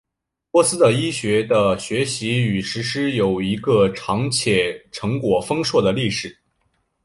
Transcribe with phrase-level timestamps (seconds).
[0.49, 6.35] 波斯的医学的学习与实施有一个长且成果丰硕的历史。